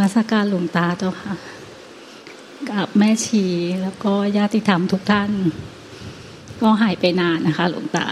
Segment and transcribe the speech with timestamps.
[0.00, 1.34] ราบนมัสการหลวงตาเจ้าค่ะ
[2.70, 3.44] กับแม่ชี
[3.82, 5.30] แล้วก็ญาติธรรมทุกท่าน
[6.60, 8.06] ก็หายไปนานนะคะ หลวงตา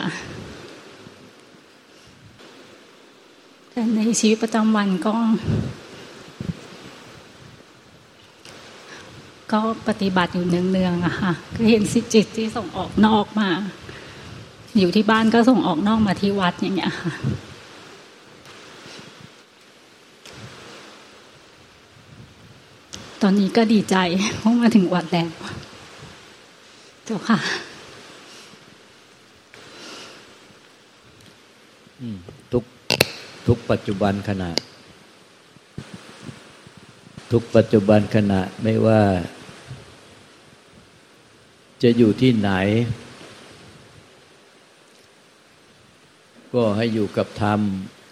[3.71, 5.15] แต่ในชีวิตประจำวันก็
[9.53, 13.49] ก็ปฏิบัติอยู่เนืองๆอะค่ะก็เห็นสิจิตที่ส่งออกนอกมา
[14.79, 17.13] อยู่ที่บ้านก็ส่งออกนอกมาที่วัดอย่างเงี้ยค่ะ
[23.23, 23.97] ตอนนี้ก็ดีใจ
[24.39, 25.29] เพราะมาถึงวัดแล้ว
[27.05, 27.39] เจ้าค่ะ
[32.53, 32.65] ทุก
[33.47, 34.51] ทุกปัจจุบันขณะ
[37.33, 39.03] ทุกปัจจุบันขณะไม่ว่า
[41.83, 42.51] จะอยู่ที่ไหน
[46.55, 47.61] ก็ให้อยู่กับธรรม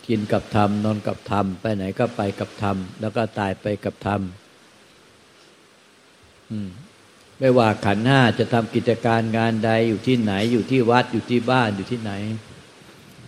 [0.06, 4.20] กินกับธรรม นอนกับธรรม ไปไหนก็ไปกับธรรม แล้วก็ตายไปกับธรรม
[7.38, 12.12] ไม่ว่าขันห้าจะทำกิจการงานใดอยู่ที่ไหน อยู่ที่วัดอยู่ที่บ้านอยู่ที่ไหน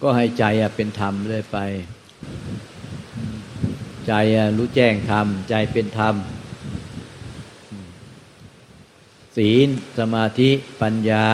[0.03, 0.45] ก็ให้ใจ
[0.77, 1.59] เป็นธรรมเลยไป
[4.07, 4.13] ใจ
[4.57, 6.15] รู้แจ้งธรรม ใจเป็นธรรม
[9.37, 10.51] ศีลสมาธิ
[10.83, 11.29] ปัญญา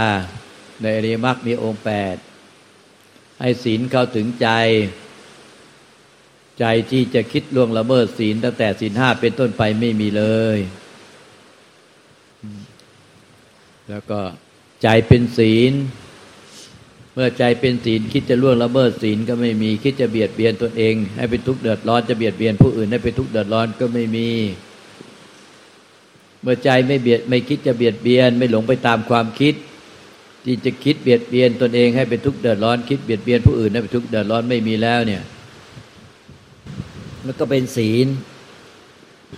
[0.80, 2.16] ในอริยมรรคมีองค์แปด
[3.40, 4.48] ให้ศีลเข้าถึงใจ
[6.60, 10.24] ใจที่จะคิดล่วงละเมิดศีลตั้งแต่ศีลห้าเป็นต้นไปไม่มีเล
[10.56, 10.58] ย
[13.90, 14.20] แล้วก็
[14.82, 15.72] ใจเป็นศีล
[17.14, 24.28] เมื่อใจเป็นศีลคิดจะล่วงละเมิดศีลก็ไม่มีคิดจะเบียดเบียนตนเอง ให้เป็นทุกข์เดือดร้อนจะเบียดเบียนผู้อื่นให้เป็นทุกข์เดือดร้อนก็ไม่มี
[26.42, 29.54] เมื่อใจไม่เบียดไม่คิดจะเบียดเบียน ไม่หลงไปตามความคิด
[30.44, 35.22] ที่จะคิดเบียดเบียนตนเองให้เป็นทุกข์เดือดร้อน คิดเบียดเบียนผู้อื่นให้เป็นทุกข์เดือดร้อนไม่มีแล้วเนี่ย
[37.24, 38.06] มันก็เป็นศีล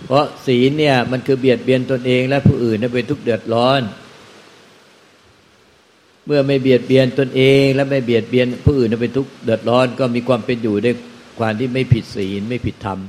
[0.05, 3.81] เพราะศีลเนี่ยมันคือเบียดเบียนตนเองและผู้อื่นให้เป็นทุกข์เดือดร้อน
[6.27, 10.95] เมื่อไม่เบียดเบียนตนเอง และไม่เบียดเบียนผู้อื่นเป็นทุกข์เดือดร้อนก็มีความเป็นอยู่ด้วย
[11.39, 12.99] ความที่ไม่ผิดศีลไม่ผิดธรรม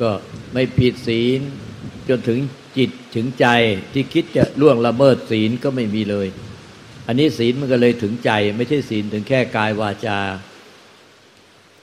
[0.00, 0.10] ก็
[0.52, 1.40] ไม่ผิดศีล
[2.08, 2.38] จนถึง
[2.78, 3.46] จิตถึงใจ
[3.92, 6.26] ที่คิดจะล่วงละเมิดศีลก็ไม่มีเลย
[7.06, 10.18] อันนี้ศีลมันก็เลยถึงใจ ไม่ใช่ศีลถึงแค่กายวาจา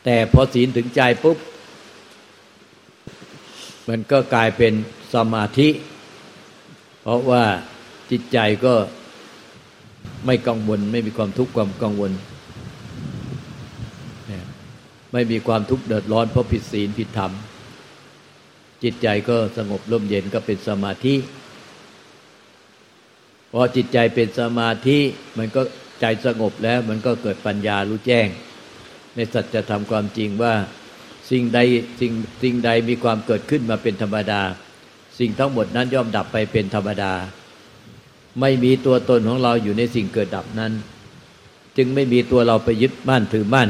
[0.06, 1.38] แต่พอศีลถึงใจปุ๊บ
[3.90, 4.74] มันก็กลายเป็น
[5.14, 5.70] สมาธิ
[7.04, 7.44] เพราะว่า
[8.12, 8.74] จิตใจก็
[10.26, 12.12] ไม่กังวล ไม่มีความทุกข์ความกังวล
[15.14, 17.32] ไม่มีความทุกข์เดือดร้อนเพราะผิดศีลผิดธรรม
[18.84, 21.16] จิตใจก็สงบร่มเย็นก็เป็นสมาธิ
[23.52, 25.00] พอจิตใจเป็นสมาธิ
[25.38, 25.62] มันก็
[26.02, 28.28] ใจสงบแล้ว มันก็เกิดปัญญารู้แจ้ง
[29.16, 30.54] ในสัจธรรมความจริงว่า
[31.30, 31.60] สิ่งใด
[32.00, 32.12] สิ่ง
[32.44, 34.42] สิ่งใดมีความเกิดขึ้นมาเป็นธรรมดา
[35.20, 37.14] สิ่งทั้งหมดนั้นย่อมดับไปเป็นธรรมดา
[38.42, 40.74] ไม่มีตัวตนของเราอยู่ในสิ่งเกิดดับนั้น
[41.78, 43.70] จึงไม่มีตัวเราไปยึดมั่นถือมั่น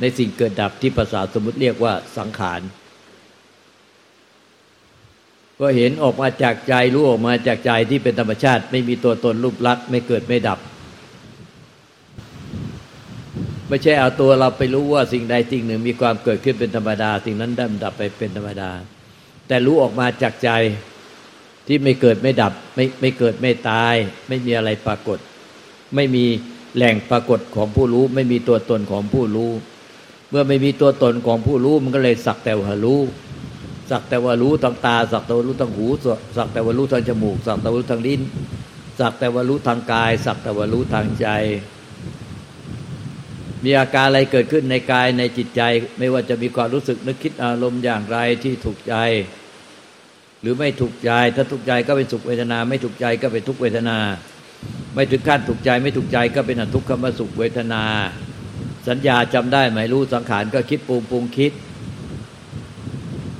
[0.00, 2.60] ในสิ่งเกิดดับที่ภาษาสมมติเรียกว่าสังขาร
[5.60, 10.58] ก็เห็นออกมาจากใจรู้ออกมาจากใจที่เป็นธรรมชาติ ไม่มีตัวตนรูปลักษณ์ไม่เกิดไม่ดับ
[13.68, 18.70] ไม่ใช่เอาตัวเราไปรู้ว่าสิ่งใดสิ่งหนึ่งมีความเกิดขึ้นเป็นธรรมดา สิ่งนั้นดับดับไปเป็นธรรมดา
[19.48, 20.50] แต่รู้ออกมาจากใจ
[21.66, 23.94] ที่ไม่เกิดไม่ดับ ไม่ไม่เกิดไม่ตาย
[24.28, 25.18] ไม่มีอะไรปรากฏ
[25.94, 26.24] ไม่มี
[26.76, 29.50] แหล่งปรากฏของผู้รู้ ไม่มีตัวตนของผู้รู้
[30.30, 33.00] เมื่อไม่มีตัวตนของผู้รู้มันก็เลยสักแต่ว่ารู้
[33.90, 35.86] สักแต่ว่ารู้ทางตา สักแต่ว่ารู้ทางหู
[36.36, 38.20] สักแต่ว่ารู้ทางจมูก สักแต่ว่ารู้ทางลิ้น
[39.00, 41.26] สักแต่ว่ารู้ทางกาย สักแต่ว่ารู้ทางใจ
[43.64, 45.62] มีอาการอะไรเกิดขึ้นในกายในจิตใจ
[45.98, 48.94] ไม่ว่าจะมีความรู้สึกนึกคิดอารมณ์อย่างไรที่ถูกใจ
[50.40, 53.98] หรือไม่ถูกใจ ถ้าถูกใจก็เป็นสุขเวทนา ไม่ถูกใจก็เป็นทุกเวทนา
[54.94, 57.84] ไม่ถึงขั้นถูกใจไม่ถูกใจก็เป็นอทุกขมสุขเวทนา
[58.88, 61.52] สัญญาจำได้ไหมรู้สังขารก็คิดปรุงปรุงคิด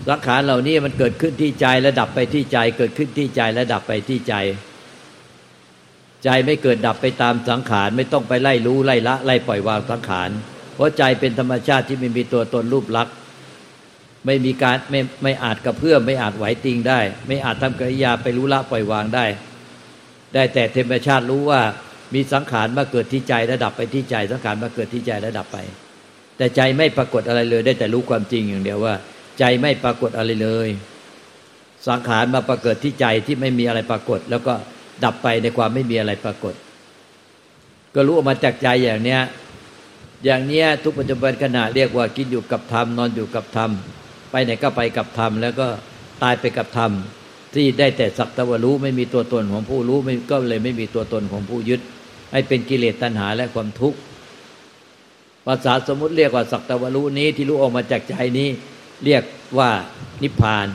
[0.09, 4.35] สังขารเหล่านี้มันเกิดขึ้นที่ใจและดับไปที่ใจ เกิดขึ้นที่ใจและดับไปที่ใจ
[6.25, 10.31] ใจไม่เกิดดับไปตามสังขารไม่ต้องไปไล่รู้ไล่ละ ไล่ปล่อยวางสังขาร
[10.75, 13.15] เพราะใจเป็นธรรมชาติที่ไม่มีตัวตนรูปลักษณ์
[14.27, 19.27] ไม่มีการไม่ไม่อาจกระเพื่อมไม่อาจไหวติงได้ ไม่อาจทำกิริยาไปรู้ละปล่อยวางได้
[20.35, 21.61] ได้แต่ธรรมชาติรู้ว่า
[22.15, 25.59] มีสังขารมาเกิดที่ใจระดับไปที่ใจสังขารมาเกิดที่ใจระดับไป
[26.37, 28.95] แต่ใจไม่ปรากฏอะไรเลย ได้แต่รู้ความจริงอย่างเดียวว่า
[29.39, 30.69] ใจไม่ปรากฏอะไรเลย
[31.89, 34.55] สังขารมาปรากฏที่ใจที่ไม่มีอะไรปรากฏ แล้วก็
[35.05, 36.55] ดับไปในความไม่มีอะไรปรากฏ
[37.95, 39.21] ก็รู้ออกมาจากใจอย่างเนี้ย
[40.25, 43.71] อย่างเนี้ยทุกปัจจุบันขณะเรียกว่ากินอยู่กับธรรมนอนอยู่กับธรรม
[44.31, 45.67] ไปไหนก็ไปกับธรรมแล้วก็
[46.23, 46.91] ตายไปกับธรรม
[47.55, 51.81] ที่ได้แต่สักตะวรู้ไม่มีตัวตนของผู้รู้ไม่ก็เลยไม่มีตัวตนของผู้ยึด
[52.33, 53.99] ให้เป็นกิเลสตัณหาและความทุกข์
[55.47, 58.49] ภาษาสมมติเรียกว่าสักตะวรู้นี้ที่รู้ออกมาจากใจนี้
[59.05, 59.23] เรียก
[59.59, 59.71] ว่า
[60.23, 60.67] นิพพาน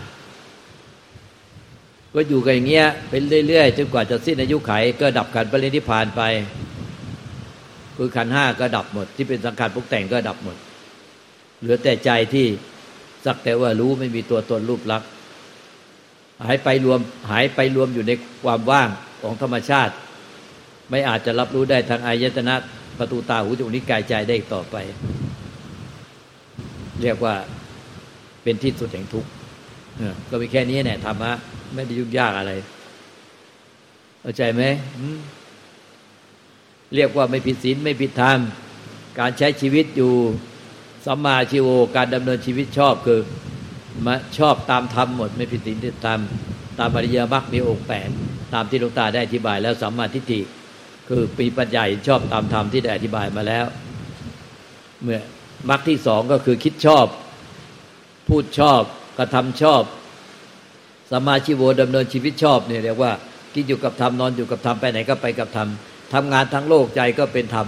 [2.13, 4.71] ก็อยู่กันอย่างเงี้ยเป็นเรื่อยๆจนกว่าจะสิ้นอายุไข
[5.01, 6.21] ก็ดับขันปรินิพานไป
[7.97, 10.57] คือขันห้าก็ดับหมด ที่เป็นสังขารปรุงแต่งก็ดับหมด
[11.59, 12.45] เหลือแต่ใจที่
[13.25, 15.09] สักแต่ว่ารู้ไม่มีตัวตนรูปลักษณ์
[16.45, 16.99] หายไปรวม
[17.31, 18.11] หายไปรวมอยู่ใน
[18.43, 18.89] ความว่าง
[19.21, 19.93] ของธรรมชาติ
[20.89, 22.55] ไม่อาจจะรับรู้ได้ทางอายตนะ
[22.97, 24.75] ประตูตาหูจมูกนิ้วกายใจได้ต่อไป
[27.01, 27.35] เรียกว่า
[28.43, 29.29] เป็นที่สุดแห่งทุกข์
[30.29, 31.31] ก็มีแค่นี้แน่ธรรมะ
[31.73, 32.53] ไม่ได้ยุ่งยากอะไร
[34.21, 34.63] เข้าใจไหม
[36.95, 38.39] เรียกว่าไม่ผิดศีลไม่ผิดธรรม
[39.19, 40.13] การใช้ชีวิตอยู่
[41.05, 43.21] สัมมาชีโวการดำเนินชีวิตชอบคือ
[44.05, 46.19] มาชอบตามธรรมหมด ไม่ผิดศีลผิดธรรม
[46.79, 48.09] ตามปริยมรรคมีองค์แปด
[48.53, 50.41] ตามที่หลวงตาได้อธิบาย แล้วสัมมาทิฏฐิ
[51.07, 53.65] คือปีปัญญาชอบตามธรรมที่ได้อธิบายมาแล้ว
[55.01, 55.21] เมื่อ
[55.69, 57.05] มรรคที่สองก็คือคิดชอบ
[58.27, 58.81] พูดชอบ
[59.17, 59.81] กระทำชอบ
[61.11, 63.11] สมาชิโวดำเนินชีวิตชอบเนี่ยเรียกว่า
[63.53, 65.69] กินอยู่กับธรรมนอนอยู่กับธรรมไปไหนก็ไปกับธรรม
[66.13, 67.67] ทำงานทั้งโลกใจก็เป็นธรรม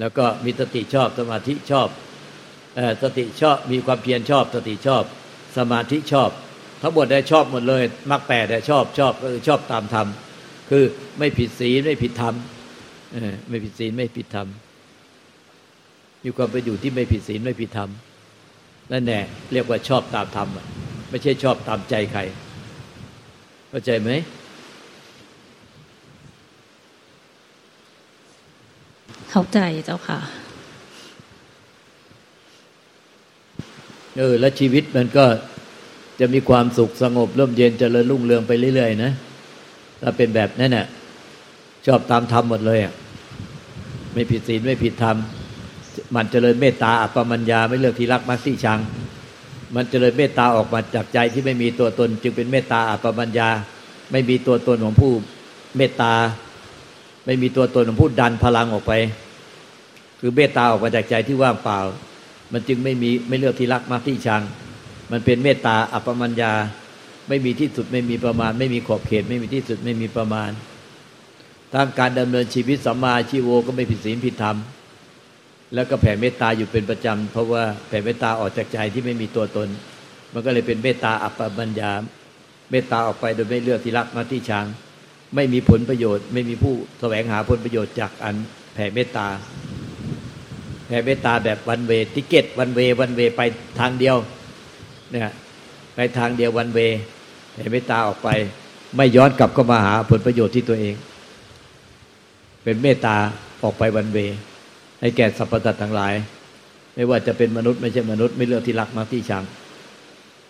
[0.00, 1.88] แล้วก็มีสติชอบสมาธิชอบ
[3.02, 5.04] สติชอบมีความเพียรชอบ สติชอบ
[5.58, 6.30] สมาธิชอบ
[6.82, 10.06] ทั้งหมดได้ชอบหมดเลยมรรคแปดได้ชอบชอบก็คือชอบตามธรรม
[10.70, 10.84] คือ
[11.18, 12.34] ไม่ผิดศีลไม่ผิดธรรม
[13.48, 14.48] ไม่ผิดศีลไม่ผิดธรรม
[16.22, 17.90] มีความไปอยู่ที่ไม่ผิดศีลไม่ผิดธรรม
[18.92, 19.20] นั่นแน่
[19.52, 20.48] เรียกว่าชอบตามธรรม
[21.14, 22.20] ไม่ใช่ชอบตามใจใคร
[23.70, 24.10] เข้าใจไหม
[29.30, 30.18] เข้าใจเจ้าค่ะ
[34.16, 35.24] เออแล้วชีวิตมันก็
[36.20, 39.12] จะมีความสุขสงบร่มเย็นจเจริญรุ่งเรืองไปเรื่อยๆนะ
[40.00, 40.86] ถ้าเป็นแบบนั้นน่ะ
[41.86, 42.92] ชอบตามธรรมหมดเลยอะ
[44.14, 45.16] ไม่ผิดศีลไม่ผิดธรรม
[46.14, 48.80] มันเจริญเมตตาอัปปมัญญาไม่เลือกที่รักมักที่ชัง
[49.74, 53.48] มันเจริญเมตตาออกมาจากใจที่ไม่มีตัวตน จึงเป็นเมตตาอัปปมัญญา
[54.12, 55.12] ไม่มีตัวตนของผู้
[55.76, 56.12] เมตตา
[57.26, 58.92] ไม่มีตัวตนของผู้ดันพลังออกไป
[60.20, 61.78] คือเมตตาออกมาจากใจที่ว่างเปล่า
[62.52, 64.42] มันจึงไม่มีไม่เลือกที่รักมักที่ชัง
[65.10, 66.52] มันเป็นเมตตาอัปปมัญญา
[67.28, 70.50] ไม่มีที่สุดไม่มีประมาณ ไม่มีขอบเขต ไม่มีที่สุดไม่มีประมาณ
[71.74, 74.56] ทางการดำเนินชีวิตสัมมาชีโวก็ไม่ผิดศีลผิดธรรม
[75.74, 79.68] แล้วก็แผ่เมตตาอยู่เป็นประจำเพราะว่าแผ่เมตตาออกจากใจที่ไม่มีตัวตน
[80.32, 81.90] มันก็เลยเป็นเมตตาอัปปัญญา
[82.70, 84.66] เมตตาออกไปโดยไม่เลือกที่รักมาที่ชัง
[85.34, 88.36] ไม่มีผลประโยชน์ ไม่มีผู้แสวงหาผลประโยชน์จากอัน
[88.74, 89.26] แผ่เมตตา
[90.86, 93.40] แผ่เมตตาแบบวันเวทิเกตวันเววันเวไป
[93.80, 94.16] ทางเดียว
[95.10, 95.32] เนี่ย
[95.94, 96.78] ไปทางเดียววันเว
[97.52, 98.28] แผ่เมตตาออกไป
[98.96, 100.94] ไม่ย้อนกลับเข้ามาหาผลประโยชน์ที่ตัวเอง
[102.64, 103.16] เป็นเมตตา
[103.62, 104.18] ออกไปวันเว
[105.04, 106.14] ให้แก่สรรพสัตว์ทั้งหลาย
[106.94, 109.44] ไม่ว่าจะเป็นมนุษย์ไม่ใช่มนุษย์ไม่เลือกที่รักมาที่ชัง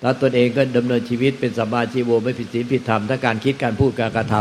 [0.03, 4.35] ถ้าตนเองก็ดำเนินชีวิตเป็นสัมมาชีโวไม่ผิดศีลผิดธรรมถ้าการคิดการพูดการกระท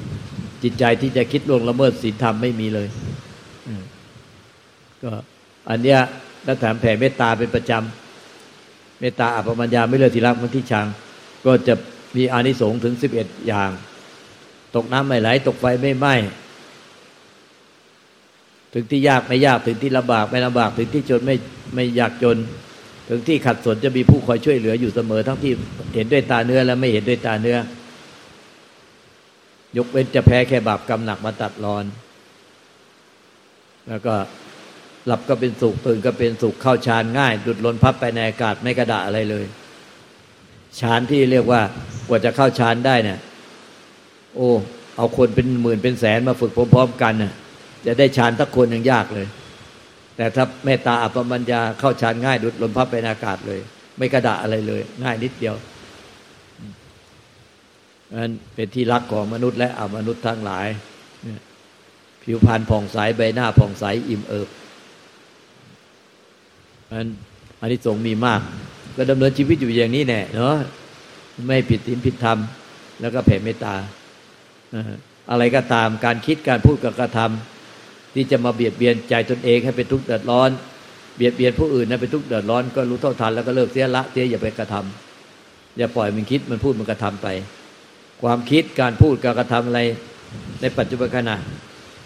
[0.00, 2.88] ำจิตใจที่จะคิดล่วงละเมิดศีลธรรมไม่มีเลย
[5.02, 5.10] ก็
[5.70, 5.98] อันเนี้ย
[6.44, 10.86] แล้วแถมแผ่เมตตาเป็นประจำเมตตาอัปปมัญญาไม่เลือกที่รักมาที่ชัง
[11.46, 11.74] ก็จะ
[12.16, 13.70] มีอานิสงส์ถึงสิบเอ็ดอย่าง
[14.74, 16.14] ตกน้ำไม่ไหลตกไฟไม่ไหม้
[18.78, 21.36] ถึงที่ยากไม่ยากถึงที่ลำบากไม่ลำบาก ถึงที่จนไม่
[21.74, 22.36] ไม่อยากจน
[23.08, 25.52] ถึงที่ขัดสนจะมีผู้คอยช่วยเหลืออยู่เสมอ ทั้งที่
[25.94, 27.58] เห็นด้วยตาเนื้อและไม่เห็นด้วยตาเนื้อ
[29.76, 31.84] ยกเว้นจะแพ้แค่บาปกรรมหนักมาตัดรอน
[33.88, 34.14] แล้วก็
[35.06, 39.44] หลับก็เป็นสุขตื่นก็เป็นสุขเข้าฌานง่าย ดุดลนพับไปในอากาศไม่กระดาอะไรเลย
[40.80, 41.60] ฌานที่เรียกว่า
[42.08, 43.18] กว่าจะเข้าฌานได้เนี่ย
[44.34, 44.48] โอ้
[44.96, 47.32] เอาคนเป็นหมื่นเป็นแสนมาฝึกพร้อมๆกันน่ะ
[47.86, 49.26] จะได้ฌานทักคนยังยากเลย
[50.16, 53.60] แต่ถ้าเมตตาอัปปมัญญาเข้าฌานง่ายดุดลมพับไปในอากาศเลย
[53.98, 55.56] ไม่กระดาอะไรเลย ง่ายนิดเดียว
[58.20, 60.66] นั้นเป็นที่รักของมนุษย์และอมนุษย์ทั้งหลาย
[62.22, 64.48] ผิวพรรณผ่องใสใบหน้าผ่องใสอิ่มเอิบ
[66.92, 67.08] นั้น
[67.60, 68.40] อันนี้สงมีมาก
[68.96, 70.56] ก็ดำเนินชีวิตอยู่อย่างนี้แน่เนาะ
[71.46, 72.38] ไม่ผิดศีลผิดธรรม
[73.00, 73.74] แล้วก็แผ่เมตตา
[75.30, 77.55] อะไรก็ตามการคิดการพูดกับกระทำ
[78.16, 80.50] ที่จะมาเบียดเบียนใจตนเองให้เป็นทุกข์เดือดร้อน
[81.16, 87.28] เบียดเบียนผู้อื่นให้เป็นทุกข์เดือดร้อนก็รู้เท่าทันแล้วก็เลิกเสียละเสียอย่าไปกระทำอย่าปล่อยมันคิดมันพูดมันกระทำไป
[88.22, 89.80] ความคิดการพูดการกระทำอะไร
[90.60, 91.36] ในปัจจุบันขณะ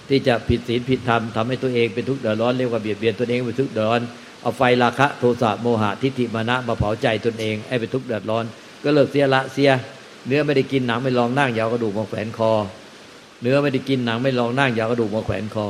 [0.09, 4.03] ที่จะผิดศีลผิดธรรมทำให้ตัวเองเป็นทุกข์เดือดร้อนเรียกว่าเบียดเบียนตัวเองเป็นทุกข์เดือดร้อน
[4.43, 8.45] เอาไฟราคะโทสะโมหะทิฏฐิมานะมาเผาใจตนเองให้เป็นทุกข์เดือดร้อน
[8.83, 9.71] ก็เลิกเสียละเสีย
[10.27, 12.53] เนื้อไม่ได้กินหนังไม่ลองนั่งยาวกระดูกมาแขวนคอ
[13.43, 15.67] เนื้อไม่ได้กินหนังไม่ลองนั่งยาวกระดูกมาแขวนคอ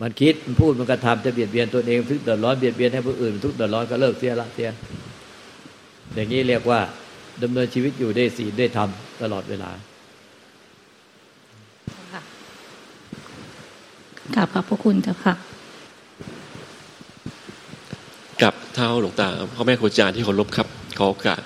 [0.00, 4.68] มันคิดมันพูดมันกระทำจะเบียดเบียนตัวเองทุกข์เดือดร้อนเบียดเบียนให้ผู้อื่นทุกข์เดือดร้อนก็เลิกเสียละเสีย
[6.14, 6.80] อย่างนี้เรียกว่า
[7.42, 8.88] ดำเนินชีวิตอยู่ได้ศีลได้ธรรม
[9.22, 9.70] ตลอดเวลา
[14.34, 15.34] กราบขอบพระคุณเจ้าค่ะ
[18.42, 21.40] กับเท้าหลวงตาพ่อแม่ครูอาจารย์ที่เคารพครับขอโอกาส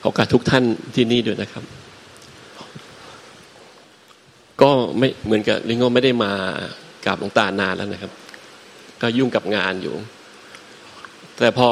[0.00, 0.64] ขอโอกาสทุกท่าน
[0.94, 1.64] ที่นี่ด้วยนะครับ
[4.62, 6.32] ก็ไม่เหมือนกับลิงโงไม่ได้มา
[7.04, 8.12] กราบหลวงตานานแล้วนะครับ
[9.02, 9.94] ก็ยุ่งกับงานอยู่
[11.38, 11.68] แต่พอ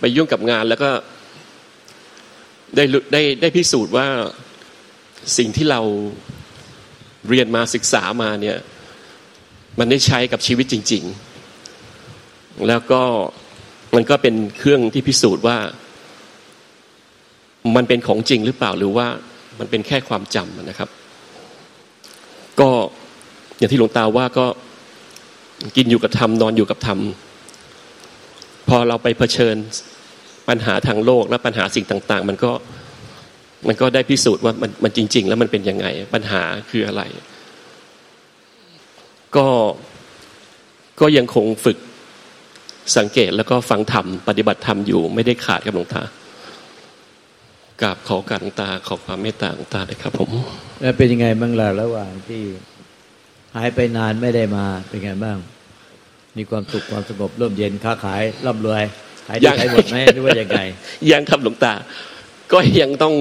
[0.00, 0.90] ไปยุ่งกับงานแล้วก็
[2.76, 4.06] ได้ได้ได้พิสูจน์ว่า
[5.36, 5.80] สิ่งที่เรา
[7.28, 8.58] เรียนมาศึกษามาเนี่ย
[9.78, 11.04] มันได้ใช้กับชีวิตจริง
[11.84, 13.02] ๆ แล้วก็
[13.94, 15.58] มันก็เป็นเครื่องที่พิสูจน์ว่า
[17.76, 19.06] มันเป็นของจริงหรือเปล่าหรือว่า
[19.58, 20.88] มันเป็นแค่ความจำนะครับ
[22.60, 22.70] ก็
[23.60, 24.46] อย่างที่หลวงตาว่าก็
[25.76, 26.98] กินอยู่กับธรรมนอนอยู่กับธรรม
[28.68, 29.56] พอเราไปเผชิญ
[30.48, 32.52] ปัญหาทางโลกและปัญหาสิ่งต่าง ๆ มันก็
[33.68, 37.02] มันก็ได้พิสูจน์ว่ามันมันจริง ๆ แล้วมันเป็นยังไง ปัญหาคืออะไร
[39.36, 39.46] ก็
[41.00, 41.78] ก็ยังคงฝึก
[42.96, 46.02] สังเกตแล้วก็ฟังธรรมปฏิบัติธรรมอยู่ไม่ได้ขาดกับหลวงตา
[47.82, 50.30] กราบขอการตาขอความเมตตาหลวงตาเลยครับ ผม
[50.80, 52.42] แล้วเป็นยังไงบ้างล่ะระหว่างที่
[53.56, 55.38] หายไปนานไม่ได้มาเป็นไงบ้าง
[56.38, 58.82] มีความสุขความสงบร่มเย็นค้าขายร่ำรวย
[59.28, 60.60] ขายดีขายหมดไหมหรือว่ายังไง
[61.10, 61.72] ยังครับหลวงตา
[62.52, 63.14] ก็ยังต้อง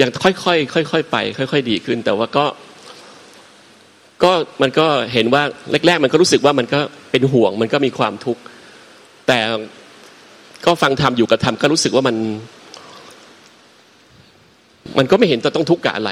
[0.00, 2.44] ยังค่อยๆค่อยๆไป ค่อย ๆ ดีขึ้น แต่ว่าก็
[4.22, 4.32] ก็
[4.62, 5.42] มันก็เห็นว่า
[5.86, 6.80] แรก ๆ มันก็รู้สึกว่ามันก็
[7.10, 8.42] เป็นห่วง มันก็มีความทุกข์
[9.28, 9.38] แต่
[10.66, 12.16] ก็ฟังธรรมอยู่กับธรรมก็รู้สึกว่ามัน
[14.98, 16.10] มันก็ไม่เห็นจะต้องทุกข์กับอะไร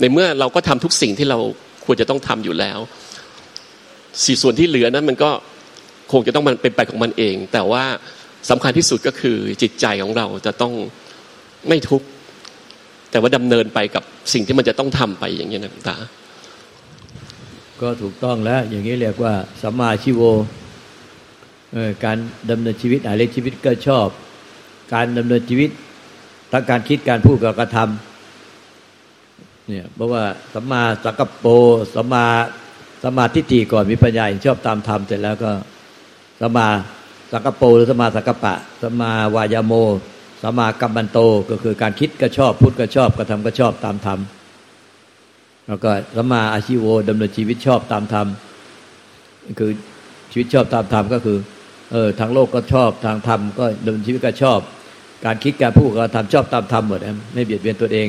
[0.00, 1.38] ในเมื่อเราก็ทำทุกสิ่งที่เรา
[1.86, 2.78] ควรจะต้องทำอยู่แล้ว
[4.24, 5.30] สี่ส่วนที่เหลือนั้นมันก็
[6.12, 7.84] คงจะต้องมันเป็นไปของมันเอง แต่ว่า
[8.50, 10.72] สำคัญที่สุดก็คือจิตใจของเราจะต้อง
[11.68, 12.06] ไม่ทุกข์
[13.10, 14.02] แต่ว่าดำเนินไปกับ
[14.32, 15.96] สิ่งที่มันจะต้องทำไปอย่างนี้นะตา
[17.80, 20.22] ก็ถูกต้องแล้ว อย่างนี้เรียกว่าสัมมาชีโว
[22.04, 22.16] การ
[22.50, 24.06] ดำเนินชีวิตอะไรชีวิตก็ชอบ
[24.94, 25.70] การดำเนินชีวิต
[26.52, 28.05] ทั้งการคิดการพูดกับกระทำ
[29.68, 31.46] เนี่ยเพราะว่าสัมมาสังกัปโป
[31.94, 32.26] สัมมา
[33.02, 35.50] สัมมาทิฏฐิก่อนมีปัญญาเห็นชอบตามธรรมเสร็จแล้วก็
[36.40, 36.68] สัมมา
[37.32, 39.72] สังกัปโปหรือสัมมาสังกัปปะสัมมาวายโม
[40.42, 41.18] สัมมากัมมันโต
[41.50, 44.18] ก็คือการคิดก็ชอบพูดก็ชอบกระทำก็ชอบตามธรรม
[45.66, 48.26] แล้วก็สัมมาอาชีโวดำเนินชีวิตชอบตามธรรม
[49.58, 49.70] คือ
[50.30, 51.38] ชีวิตชอบตามธรรมก็คือ
[51.92, 54.58] เออทางโลกก็ชอบทางธรรมก็ดำเนินชีวิตก็ชอบ
[55.24, 58.08] การคิดการพูดการทำชอบตามธรรมหมดนะไม่เบียดเบียนตัวเอง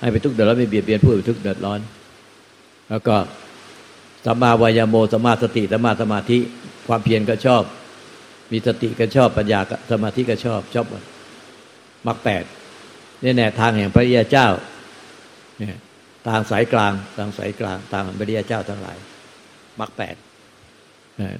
[0.00, 1.80] ให้ไปทุกข์เดือดร้อนไม่เบียดเบียนผู้อื่นทุกข์เดือดร้อน
[2.90, 3.16] แล้วก็
[4.26, 6.38] สัมมาวายโมสัมมาสติสัมมาสมาธิ
[6.88, 7.62] ความเพียรก็ชอบ
[8.52, 9.60] มีสติก็ชอบปัญญา
[9.90, 11.02] สมาธิก็ชอบชอบหมด
[12.06, 12.44] มรรคแปด
[13.22, 14.48] นี่แน่ทางแห่งพระยาเจ้า
[15.58, 15.78] เนี่ย
[16.28, 18.96] ทางสายกลางทางสายกลางทางพระยาเจ้าทั้งหลาย
[19.80, 20.16] มรรคแปด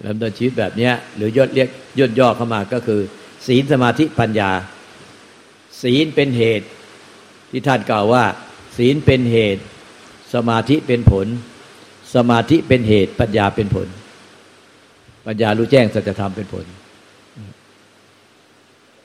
[0.05, 1.69] ลำดับชีวิตแบบนี้หรือยอดเรียก
[1.99, 3.01] ยอดย่อเข้ามาก็คือ
[3.47, 4.51] ศีลสมาธิปัญญา
[5.83, 6.67] ศีลเป็นเหตุ
[7.57, 8.25] ที่ท่านกล่าวว่า
[8.77, 9.63] ศีลเป็นเหตุ
[10.35, 11.27] สมาธิเป็นผล
[12.15, 13.89] สมาธิเป็นเหตุ ปัญญาเป็นผล
[15.27, 16.67] ปัญญารู้แจ้งสัจธรรมเป็นผล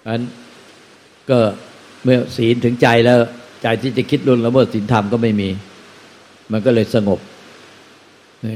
[0.08, 0.22] อัน
[1.30, 1.40] ก็
[2.04, 3.18] เมื่อศีลถึงใจแล้ว
[3.64, 5.50] ใจที่จะคิดรุนละเมิดศีลธรรมก็ไม่มี
[6.52, 7.20] มันก็เลยสงบ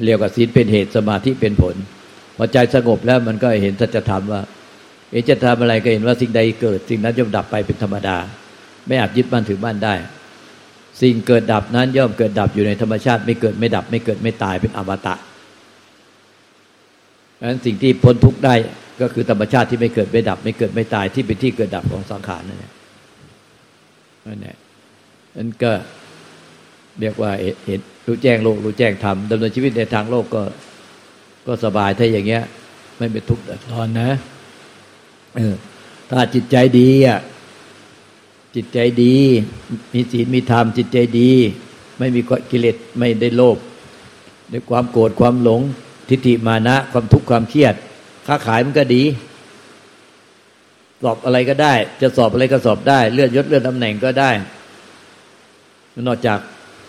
[0.06, 1.76] เรียกว่าศีลเป็นเหตุสมาธิเป็นผล
[2.38, 4.42] พอใจสงบแล้วมันก็เห็นสัจธรรมว่า
[5.12, 8.18] เอจะทำอะไรก็เห็นว่าสิ่งใดเกิด สิ่งนั้นย่อมดับไปเป็นธรรมดา
[8.88, 9.94] ไม่อาจยึดมั่นถือมั่นได้
[11.02, 15.16] สิ่งเกิดดับนั้นย่อมเกิดดับอยู่ในธรรมชาติ ไม่เกิดไม่ดับ ไม่เกิดไม่ตายเป็นอมตะ
[17.40, 18.56] ดังนั้นสิ่งที่พ้นทุกข์ได้
[19.02, 22.72] ก็คือธรรมชาติที่ไม่เกิดไม่ดับ ไม่เกิดไม่ตายที่เป็นที่เกิดดับของสังขารนั่นแหละ
[24.28, 24.56] นั่นแหละ
[25.36, 25.72] นั่นก็
[27.00, 27.32] เรียกว่า
[27.68, 30.44] เห็นรู้แจ้งโลกรู้แจ้งธรรมดำเนินชีวิตในทางโลกก็
[31.48, 32.44] ก็สบายถ้าอย่างเงี้ย
[32.98, 34.10] ไม่เป็นทุกข์เดือดร้อนนะ
[35.38, 35.56] เออ
[36.10, 37.20] ถ้าจิตใจดีอะ
[38.56, 39.16] จิตใจดี
[39.94, 41.32] มีศีลมีธรรมจิตใจดี
[41.98, 43.58] ไม่มีกิเลสไม่ได้โลภ
[44.50, 45.62] ในความโกรธความหลง
[46.10, 47.76] ทิฏฐิมานะ ความทุกข์ความเครียด
[48.28, 49.04] ค้าขายมันก็ดี
[51.04, 54.32] สอบอะไรก็ได้ จะสอบอะไรก็สอบได้ เลื่อนยศเลื่อนตำแหน่งก็ได้
[56.08, 56.40] นอกจาก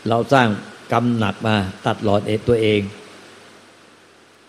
[0.09, 0.49] เราสร้าง
[0.93, 1.55] กรรมหนักมา
[1.87, 2.81] ตัดหลอนเอตัวเอง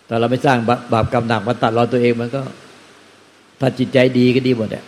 [0.06, 0.58] แต่เราไม่สร้าง
[0.92, 2.42] บาปกรรมหนักมาตัดหลอนตัวเองมันก็
[3.60, 4.84] ถ้าจิตใจดีก็ดีหมดอะ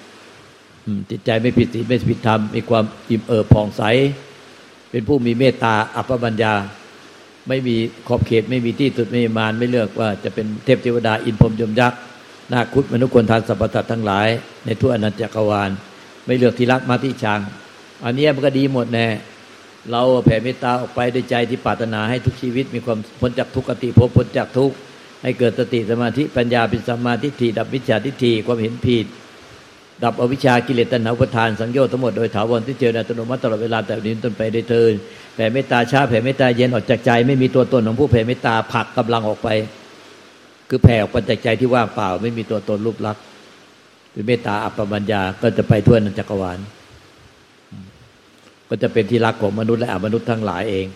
[1.10, 3.82] จิตใจไม่ผิดศีลไม่ผิดธรรม มีความอิ่มเอิบผ่องใส
[4.90, 6.54] เป็นผู้มีเมตตาอัปปบัญญา
[7.48, 7.76] ไม่มี
[8.08, 11.98] ขอบเขตไม่มีที่สุดไม่มีมารไม่เลือกว่าจะเป็นเทพเทวดาอินพรมยมยักษ์
[12.52, 14.28] นาคุตมนุษย์คนทานสัพพสัตทั้งหลาย
[14.64, 15.70] ในทั่วอนันตจักรวาล
[16.26, 17.40] ไม่เลือกที่รักมาที่ชัง
[18.04, 19.06] อันนี้มันก็ดีหมดแน่
[19.90, 24.76] เราแผ่เมตตาออกไปด้วยใจที่ปรารถนาให้ทุกชีวิต มีความพ้นจากทุกขติภพพ้นจากทุกข์
[25.22, 29.06] ให้เกิดสติสมาธิปัญญาเป็นสมาธิทิดับวิชาทิฏฐิความเห็นผิด
[30.04, 34.92] ดับอวิชากิเลสตัณหาอุปทานสังโยชน์ทั้งหมดโดยถาวรที่เจอในอัตโนมัติตลอดเวลาแต่นี้ต้นไปได้เทิน
[35.34, 39.48] แผ่เมตตาช้าแผ่เมตตาเย็นออกจากใจ ไม่มีตัวตนของผู้แผ่เมตตาผลักกำลังออกไป
[40.68, 43.22] คือแผ่ออกไปจากใจที่ว่างเปล่า ไม่มีตัวตนรูปลักษณ์
[44.12, 46.58] คือเมตตาอัปปมัญญาก็จะไปทั่วนันจักรวาล
[48.68, 50.86] ก็จะเป็นที่รักของมนุษย์และอมนุษย์ทั้งหลายเอง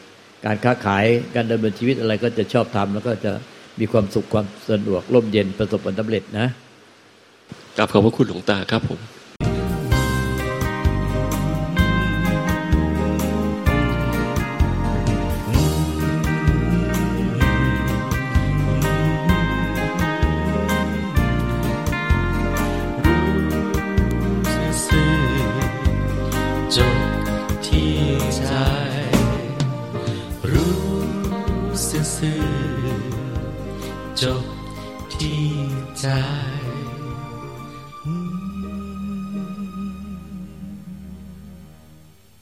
[0.44, 1.04] การค้าขาย
[1.34, 3.32] การดำเนินชีวิตอะไรก็จะชอบทำแล้วก็จะ
[3.80, 6.46] มีความสุขความสะดวกร่มเย็นประสบผลสำเร็จนะ
[7.76, 9.21] กลับขอบพระคุณหลวงตาครับผม